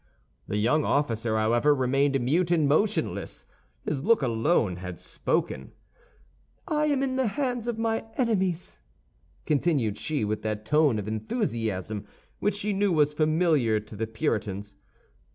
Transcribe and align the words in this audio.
The 0.47 0.57
young 0.57 0.83
officer, 0.83 1.37
however, 1.37 1.75
remained 1.75 2.19
mute 2.19 2.49
and 2.49 2.67
motionless; 2.67 3.45
his 3.85 4.03
look 4.03 4.23
alone 4.23 4.77
had 4.77 4.97
spoken. 4.97 5.73
"I 6.67 6.87
am 6.87 7.03
in 7.03 7.17
the 7.17 7.27
hands 7.27 7.67
of 7.67 7.77
my 7.77 8.05
enemies," 8.17 8.79
continued 9.45 9.99
she, 9.99 10.25
with 10.25 10.41
that 10.41 10.65
tone 10.65 10.97
of 10.97 11.07
enthusiasm 11.07 12.07
which 12.39 12.55
she 12.55 12.73
knew 12.73 12.91
was 12.91 13.13
familiar 13.13 13.79
to 13.79 13.95
the 13.95 14.07
Puritans. 14.07 14.73